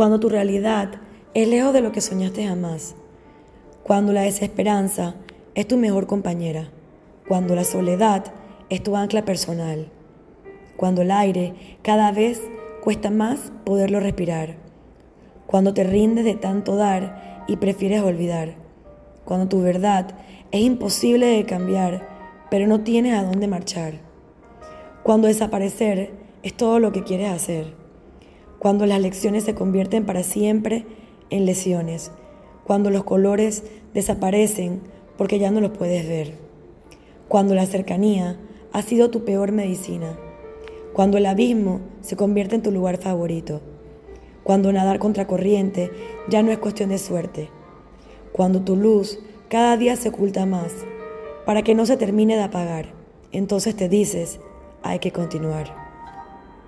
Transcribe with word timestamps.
Cuando 0.00 0.18
tu 0.18 0.30
realidad 0.30 0.92
es 1.34 1.46
lejos 1.46 1.74
de 1.74 1.82
lo 1.82 1.92
que 1.92 2.00
soñaste 2.00 2.46
jamás. 2.46 2.94
Cuando 3.82 4.14
la 4.14 4.22
desesperanza 4.22 5.14
es 5.54 5.68
tu 5.68 5.76
mejor 5.76 6.06
compañera. 6.06 6.70
Cuando 7.28 7.54
la 7.54 7.64
soledad 7.64 8.24
es 8.70 8.82
tu 8.82 8.96
ancla 8.96 9.26
personal. 9.26 9.90
Cuando 10.78 11.02
el 11.02 11.10
aire 11.10 11.52
cada 11.82 12.12
vez 12.12 12.40
cuesta 12.82 13.10
más 13.10 13.52
poderlo 13.66 14.00
respirar. 14.00 14.56
Cuando 15.46 15.74
te 15.74 15.84
rindes 15.84 16.24
de 16.24 16.34
tanto 16.34 16.76
dar 16.76 17.44
y 17.46 17.56
prefieres 17.56 18.00
olvidar. 18.00 18.54
Cuando 19.26 19.48
tu 19.48 19.60
verdad 19.60 20.14
es 20.50 20.62
imposible 20.62 21.26
de 21.26 21.44
cambiar, 21.44 22.08
pero 22.50 22.66
no 22.66 22.80
tienes 22.80 23.18
a 23.18 23.24
dónde 23.24 23.48
marchar. 23.48 24.00
Cuando 25.02 25.28
desaparecer 25.28 26.12
es 26.42 26.56
todo 26.56 26.78
lo 26.78 26.90
que 26.90 27.04
quieres 27.04 27.28
hacer. 27.28 27.79
Cuando 28.60 28.84
las 28.84 29.00
lecciones 29.00 29.44
se 29.44 29.54
convierten 29.54 30.04
para 30.04 30.22
siempre 30.22 30.84
en 31.30 31.46
lesiones. 31.46 32.12
Cuando 32.64 32.90
los 32.90 33.04
colores 33.04 33.64
desaparecen 33.94 34.82
porque 35.16 35.38
ya 35.38 35.50
no 35.50 35.62
los 35.62 35.70
puedes 35.70 36.06
ver. 36.06 36.34
Cuando 37.26 37.54
la 37.54 37.64
cercanía 37.64 38.38
ha 38.74 38.82
sido 38.82 39.08
tu 39.08 39.24
peor 39.24 39.50
medicina. 39.52 40.14
Cuando 40.92 41.16
el 41.16 41.24
abismo 41.24 41.80
se 42.02 42.16
convierte 42.16 42.54
en 42.54 42.62
tu 42.62 42.70
lugar 42.70 42.98
favorito. 42.98 43.62
Cuando 44.44 44.70
nadar 44.74 44.98
contra 44.98 45.26
corriente 45.26 45.90
ya 46.28 46.42
no 46.42 46.52
es 46.52 46.58
cuestión 46.58 46.90
de 46.90 46.98
suerte. 46.98 47.48
Cuando 48.30 48.60
tu 48.60 48.76
luz 48.76 49.20
cada 49.48 49.78
día 49.78 49.96
se 49.96 50.10
oculta 50.10 50.44
más 50.44 50.74
para 51.46 51.62
que 51.62 51.74
no 51.74 51.86
se 51.86 51.96
termine 51.96 52.36
de 52.36 52.42
apagar. 52.42 52.92
Entonces 53.32 53.74
te 53.74 53.88
dices, 53.88 54.38
hay 54.82 54.98
que 54.98 55.12
continuar. 55.12 55.89